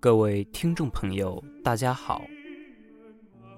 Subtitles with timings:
[0.00, 2.22] 各位听众朋友，大家好，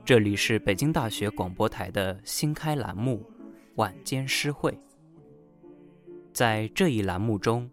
[0.06, 3.22] 这里是北京大学广播台的新开栏目
[3.74, 4.72] 《晚间诗会》。
[6.32, 7.70] 在这一栏目中，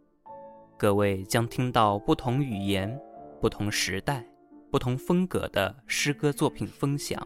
[0.75, 2.99] 各位将听到不同语言、
[3.39, 4.27] 不同时代、
[4.69, 7.25] 不同风格的诗歌作品分享，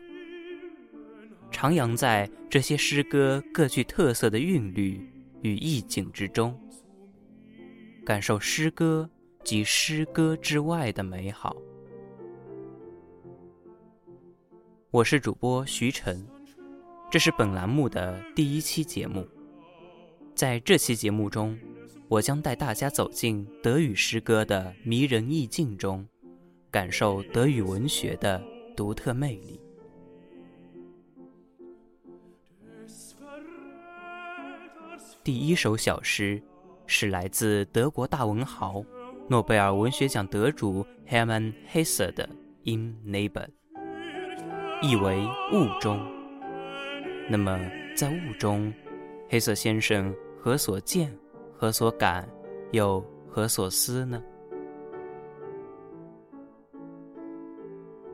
[1.52, 5.12] 徜徉在这些诗歌各具特色的韵律
[5.42, 6.56] 与意境之中，
[8.06, 9.10] 感受诗歌。
[9.44, 11.56] 及诗歌之外的美好。
[14.92, 16.28] 我是主播徐晨，
[17.10, 19.28] 这是本栏目的第一期节目。
[20.36, 21.58] 在这期节目中，
[22.08, 26.08] 我将带大家走进德语诗歌的迷人意境中，
[26.70, 28.42] 感受德语文学的
[28.76, 29.60] 独特魅力。
[35.24, 36.42] 第一首小诗
[36.88, 38.84] 是来自德国大文豪。
[39.32, 42.28] 诺贝尔文学奖得主 Hermann Hesse 的
[42.66, 43.48] 《In Neighbor》，
[44.82, 46.06] 意为雾中。
[47.30, 47.58] 那么，
[47.96, 48.74] 在雾中，
[49.30, 51.18] 黑色先生何所见、
[51.56, 52.28] 何所感，
[52.74, 54.22] 又何所思呢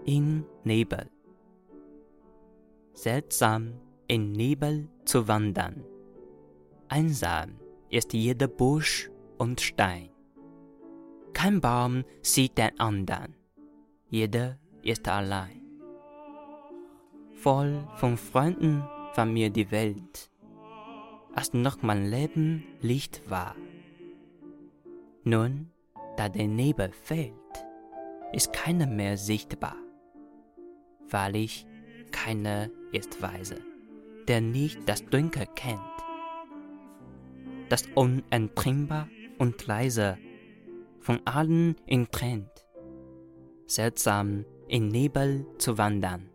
[0.06, 1.08] ？In Nebel,
[2.94, 3.72] seltsam
[4.06, 5.78] in Nebel zu wandern.
[6.90, 7.54] Einsam
[7.90, 9.10] ist jeder Busch
[9.40, 10.10] und Stein.
[11.38, 13.36] Kein Baum sieht den anderen,
[14.10, 15.62] jeder ist allein.
[17.36, 18.82] Voll von Freunden
[19.14, 20.32] war mir die Welt,
[21.36, 23.56] als noch mein Leben Licht war.
[25.26, 25.70] Nun,
[26.18, 27.34] da der Nebel fällt,
[28.34, 29.76] ist keiner mehr sichtbar.
[31.08, 31.68] Wahrlich,
[32.10, 33.62] keiner ist weise,
[34.28, 35.98] der nicht das Dunkel kennt.
[37.70, 40.18] Das Unentrinnbar und leise
[41.07, 42.51] von allen entrennt,
[43.67, 46.29] seltsam in Nebel zu wandern.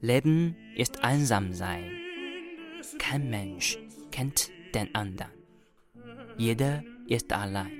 [0.00, 1.90] Leben ist einsam sein.
[2.98, 3.78] Kein Mensch
[4.10, 5.32] kennt den anderen.
[6.36, 7.72] Jeder ist allein.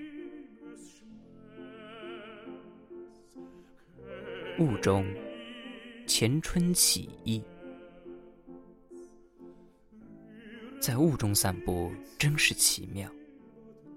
[4.59, 5.07] 雾中，
[6.07, 7.43] 前春起意。
[10.81, 13.09] 在雾中散步，真是奇妙。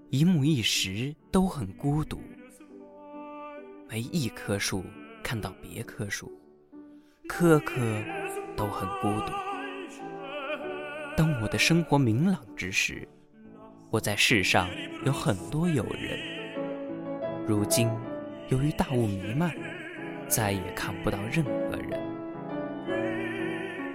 [0.09, 2.21] 一木一时都很孤独，
[3.89, 4.81] 没一棵树
[5.21, 6.31] 看到别棵树，
[7.27, 7.75] 棵棵
[8.55, 9.33] 都很孤独。
[11.17, 13.05] 当我的生活明朗之时，
[13.89, 14.69] 我在世上
[15.05, 16.17] 有很多友人。
[17.45, 17.89] 如今，
[18.47, 19.53] 由于大雾弥漫，
[20.29, 21.99] 再也看不到任何人。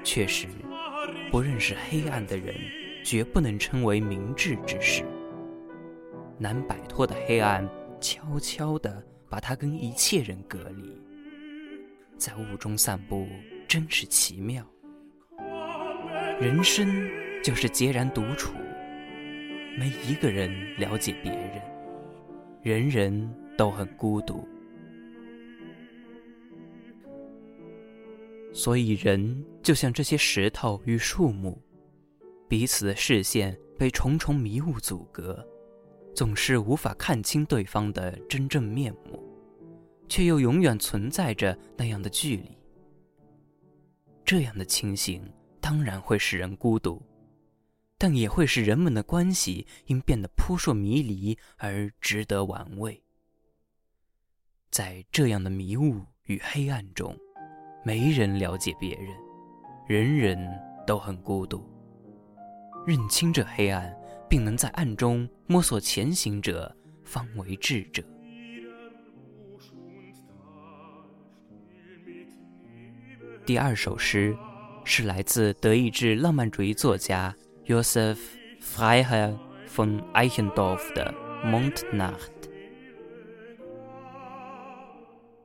[0.04, 0.46] 确实，
[1.30, 2.54] 不认识黑暗的人，
[3.02, 5.02] 绝不能称为明智之士。
[6.42, 7.64] 难摆脱的黑暗，
[8.00, 11.00] 悄悄地把他跟一切人隔离。
[12.19, 13.28] 在雾中散步，
[13.69, 14.66] 真是奇妙。
[16.41, 17.08] 人生
[17.44, 18.54] 就是孑然独处，
[19.78, 21.62] 没一个人了解别人，
[22.60, 24.44] 人人都很孤独。
[28.52, 31.56] 所以，人就像这些石头与树木，
[32.48, 35.47] 彼此的视线被重重迷雾阻隔。
[36.14, 39.22] 总是无法看清对方的真正面目，
[40.08, 42.56] 却又永远存在着那样的距离。
[44.24, 45.22] 这样的情形
[45.60, 47.02] 当然会使人孤独，
[47.98, 53.02] 但也会使人们的关系因变得扑朔迷离而值得玩味。
[54.70, 57.16] 在这样的迷雾与黑暗中，
[57.84, 59.08] 没人了解别人，
[59.86, 60.38] 人人
[60.86, 61.66] 都很孤独。
[62.86, 63.94] 认清这黑暗。
[64.32, 68.03] 并能在暗中摸索前行者，方为智者。
[73.44, 74.34] 第二首诗
[74.87, 77.37] 是来自德意志浪漫主义作家
[77.67, 78.17] Josef
[78.58, 79.38] Freiherr
[79.69, 81.14] von Eichendorff 的
[81.46, 82.32] 《Mondnacht》。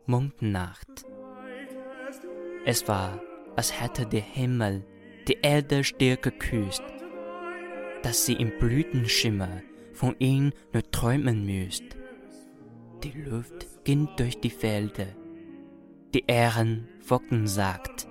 [0.05, 1.03] Mondnacht.
[2.65, 3.19] Es war,
[3.57, 4.81] als hätte der Himmel
[5.25, 6.96] die Erde still geküsst.
[8.03, 9.61] Dass sie im Blütenschimmer
[9.93, 11.83] von ihm nur träumen müsst.
[13.03, 15.07] Die Luft ging durch die Felder,
[16.13, 18.07] die Ähren Wocken sagt.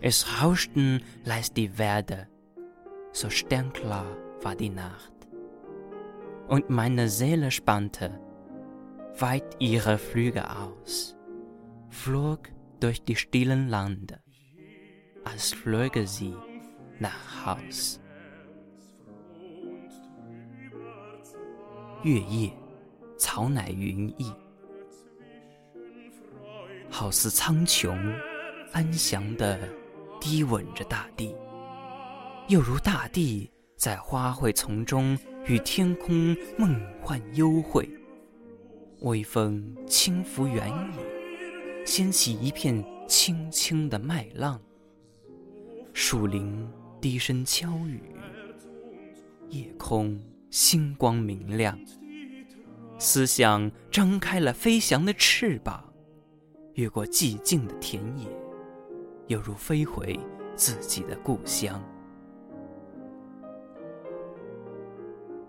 [0.00, 2.28] Es rauschten leis die Wälder,
[3.12, 5.12] so sternklar war die Nacht.
[6.48, 8.20] Und meine Seele spannte
[9.18, 11.16] weit ihre Flügel aus,
[11.88, 12.48] flog
[12.80, 14.20] durch die stillen Lande,
[15.24, 16.34] als flöge sie
[16.98, 18.00] nach Haus.
[22.04, 22.52] 月夜，
[23.16, 24.30] 草乃云翳，
[26.90, 27.98] 好似苍穹，
[28.72, 29.58] 安详地
[30.20, 31.34] 低吻着大地，
[32.48, 37.88] 又如大地在花卉丛中与天空梦幻幽会。
[39.00, 44.60] 微风轻拂原野，掀起一片轻轻的麦浪。
[45.94, 46.70] 树林
[47.00, 48.02] 低声悄语，
[49.48, 50.20] 夜空
[50.54, 51.76] 星光明亮。
[52.96, 55.82] 思想张开了飞翔的翅膀，
[56.74, 58.28] 越过寂静的田野，
[59.26, 60.16] 犹如飞回
[60.54, 61.82] 自己的故乡。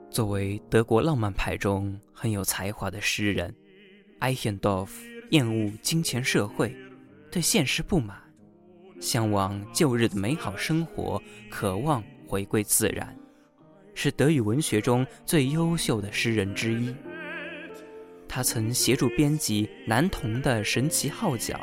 [0.10, 3.56] 作为德国浪漫派中很有才华的诗人，
[4.18, 6.76] 艾显多夫厌恶金钱社会，
[7.30, 8.20] 对现实不满，
[9.00, 11.22] 向往旧日的美好生活，
[11.52, 13.16] 渴望回归自然，
[13.96, 16.94] 是德语文学中最优秀的诗人之一。
[18.28, 21.56] 他曾协助编辑《男童的神奇号角》，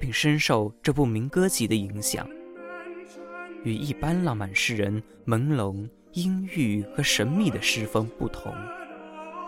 [0.00, 2.28] 并深受这部民歌集的影响。
[3.62, 5.88] 与一般浪漫诗人朦胧。
[6.12, 8.50] 阴郁和神秘的诗风不同，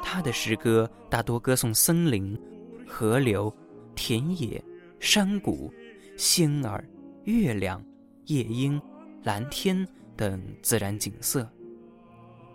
[0.02, 2.38] 他的诗歌大多歌颂森林、
[2.86, 3.50] 河流、
[3.94, 4.62] 田野、
[5.00, 5.72] 山谷、
[6.14, 6.86] 星儿、
[7.25, 7.82] 月亮、
[8.26, 8.78] 夜莺、
[9.22, 11.50] 蓝天等自然景色，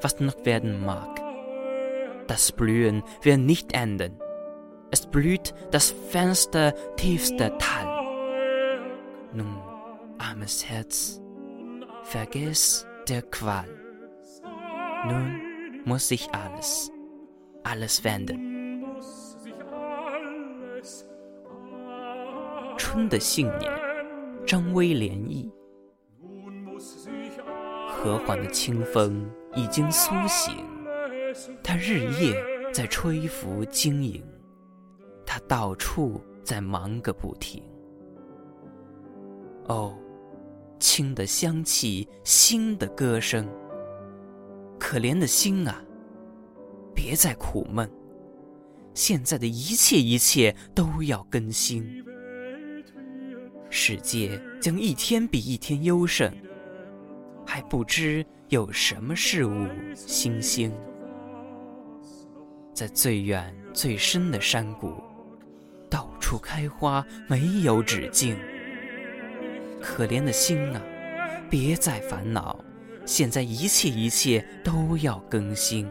[0.00, 1.20] was noch werden mag.
[2.26, 4.18] Das Blühen wird nicht enden.
[4.90, 8.04] Es blüht das fernste, tiefste Tal.
[9.32, 9.60] Nun,
[10.18, 11.20] armes Herz,
[12.02, 13.68] vergiss der Qual.
[15.06, 15.40] Nun
[15.84, 16.90] muss sich alles,
[17.62, 18.45] alles wenden.
[22.96, 23.70] 春的信念，
[24.46, 25.50] 张威涟漪，
[27.86, 30.56] 和缓的清风已经苏醒。
[31.62, 34.24] 它日夜在吹拂经营，
[35.26, 37.62] 它到处在忙个不停。
[39.66, 39.94] 哦，
[40.78, 43.46] 清的香气，新的歌声。
[44.78, 45.84] 可怜的心啊，
[46.94, 47.86] 别再苦闷。
[48.94, 52.02] 现在的一切一切都要更新。
[53.68, 56.32] 世界将一天比一天优胜，
[57.44, 60.72] 还不知有什么事物新兴。
[62.72, 64.94] 在最远最深的山谷，
[65.90, 68.36] 到处开花，没有止境。
[69.80, 70.82] 可怜的心啊，
[71.48, 72.58] 别再烦恼，
[73.04, 75.88] 现在一切一切都要更新。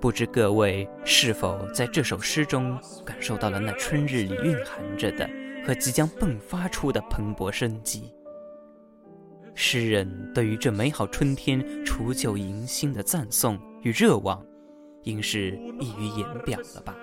[0.00, 5.28] 不知各位是否在这首诗中感受到了那春日里蕴含着的
[5.62, 8.10] 和即将迸发出的蓬勃生机？
[9.54, 14.42] 诗人对于这美好春天除旧迎新的赞颂与热望，
[15.02, 16.96] 应是溢于言表了吧？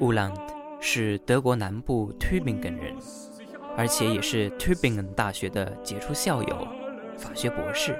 [0.00, 0.32] 乌兰
[0.80, 2.96] 是德国南部 Tübingen 人，
[3.76, 6.66] 而且也是 Tübingen 大学的杰出校友，
[7.18, 7.94] 法学博士。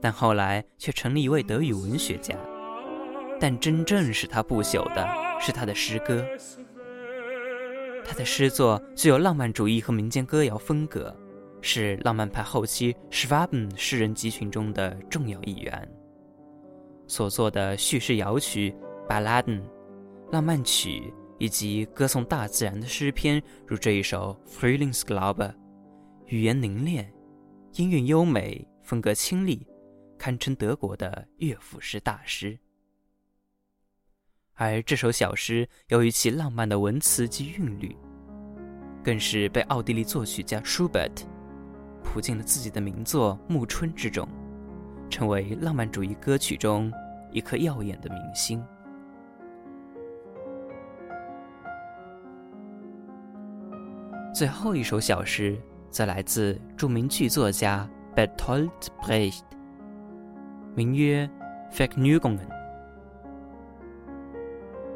[0.00, 2.34] 但后来却成了一位德语文学家。
[3.38, 5.06] 但真正使他不朽的
[5.40, 6.24] 是他的诗歌。
[8.04, 11.14] 他的诗作具有浪漫主义和民间歌谣风格，
[11.60, 15.88] 是浪漫派后期 Schwaben 诗人集群中的重要一员。
[17.08, 18.74] 所作的叙事谣曲、
[19.08, 19.60] Balladen、
[20.32, 25.34] 浪漫曲以及歌颂大自然的诗篇，如这一首《Frühlingsglaube》，
[26.26, 27.12] 语言凝练，
[27.74, 29.66] 音韵优美，风格清丽，
[30.18, 32.58] 堪称德国的乐府诗大师。
[34.54, 37.94] 而这首小诗由于其浪漫的文词及韵律，
[39.04, 41.26] 更是被奥地利作曲家舒伯特
[42.02, 44.26] 谱进了自己的名作《暮春》之中，
[45.10, 46.90] 成为浪漫主义歌曲中
[47.30, 48.64] 一颗耀眼的明星。
[54.34, 55.58] 最后一首小诗
[55.90, 58.70] 则来自著名剧作家 Bertolt
[59.00, 59.42] Brecht，
[60.76, 61.30] 名曰
[61.74, 62.46] 《Vergnügungen》。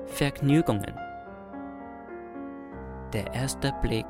[0.05, 0.95] Vergnügungen.
[3.15, 4.05] Der erste Blick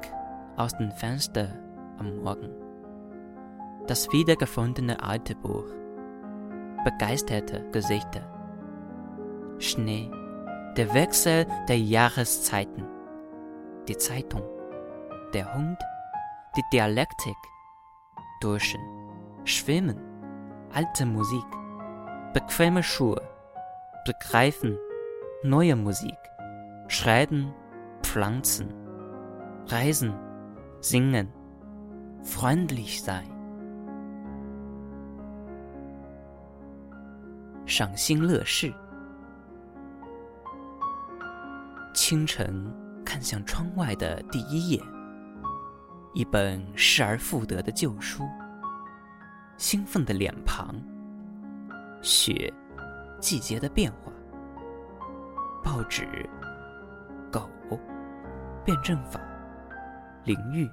[0.56, 1.48] aus dem Fenster
[1.98, 2.50] am Morgen.
[3.86, 5.66] Das wiedergefundene alte Buch.
[6.82, 8.22] Begeisterte Gesichter.
[9.60, 10.10] Schnee.
[10.76, 12.84] Der Wechsel der Jahreszeiten.
[13.86, 14.42] Die Zeitung.
[15.34, 15.78] Der Hund.
[16.56, 17.36] Die Dialektik.
[18.40, 18.80] Duschen.
[19.44, 20.00] Schwimmen.
[20.72, 21.59] Alte Musik
[22.33, 23.21] Bequeme Schuhe.
[24.05, 24.77] Begreifen
[25.43, 26.17] neue Musik,
[26.87, 27.51] schreiben,
[28.03, 28.67] pflanzen,
[29.67, 30.13] reisen,
[30.79, 31.27] singen,
[32.23, 33.25] freundlich sein，
[37.65, 38.71] 赏心乐事。
[41.95, 42.71] 清晨
[43.03, 44.79] 看向窗外的第一页，
[46.13, 48.23] 一本失而复得的旧书，
[49.57, 50.75] 兴奋的脸庞，
[52.02, 52.52] 雪，
[53.18, 54.12] 季节的变化。
[55.62, 56.06] 报纸、
[57.30, 57.48] 狗、
[58.64, 59.20] 辩证法、
[60.24, 60.68] 淋浴、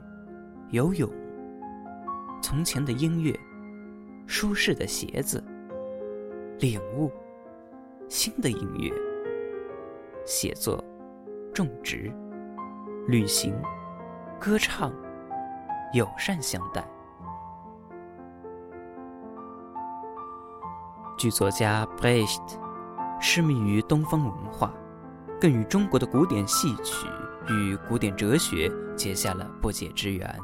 [0.69, 1.11] 游泳、
[2.41, 3.37] 从前的音乐、
[4.25, 5.43] 舒适的鞋子、
[6.59, 7.11] 领悟、
[8.07, 8.89] 新的音乐、
[10.25, 10.83] 写作、
[11.53, 12.11] 种植、
[13.07, 13.53] 旅行、
[14.39, 14.93] 歌唱、
[15.93, 16.87] 友善相待。
[21.17, 22.59] 剧作家 Brecht。
[23.19, 24.71] 痴迷于东方文化，
[25.41, 27.07] 更与中国的古典戏曲
[27.49, 30.39] 与古典哲学结下了不解之缘。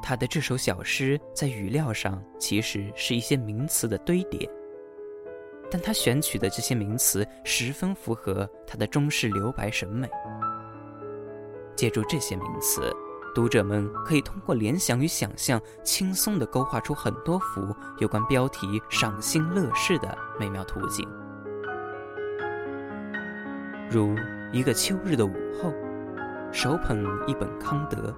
[0.00, 4.48] 他的这首小诗在语料上其实是一些名词的堆叠，
[5.68, 10.08] 但他选取的这些名词十分符合他的中式留白审美。
[11.74, 12.94] 借助这些名词，
[13.34, 21.08] 读者们可以通过联想与想象，轻松地勾画出很多幅有关标题赏心乐事的美妙图景。
[23.88, 24.16] 如
[24.52, 25.72] 一个秋日的午后，
[26.52, 28.14] 手捧一本康德，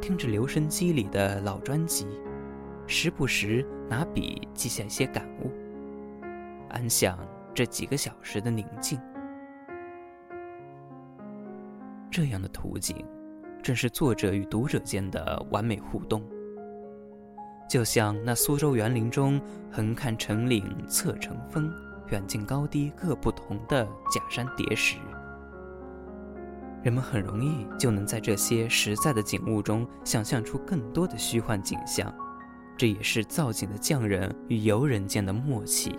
[0.00, 2.06] 听着留声机里的老专辑，
[2.86, 5.50] 时不时拿笔记下一些感悟，
[6.70, 7.18] 安享
[7.54, 8.98] 这几个小时的宁静。
[12.10, 13.06] 这样的图景，
[13.62, 16.22] 正是作者与读者间的完美互动。
[17.68, 19.40] 就像那苏州园林中
[19.70, 21.72] 横看成岭侧成峰。
[22.10, 24.98] 远近高低各不同的假山叠石，
[26.82, 32.14] 人们很容易就能在这些实在的景物中想象出更多的虚幻景象，
[32.76, 35.98] 这也是造景的匠人与游人间的默契呀。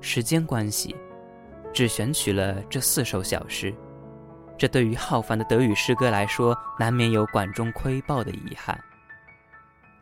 [0.00, 0.96] 时间关系，
[1.76, 3.70] 只选取了这四首小诗，
[4.56, 8.82] 这对于浩繁的德语诗歌来说，难免有管中窥豹的遗憾。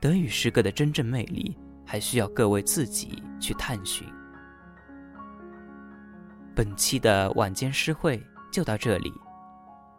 [0.00, 4.06] 德语诗歌的真正魅力，还需要各位自己去探寻。
[6.54, 9.12] 本期的晚间诗会就到这里，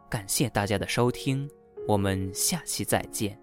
[0.09, 1.45] 感谢大家的收听，
[1.85, 3.37] 我们下期再见。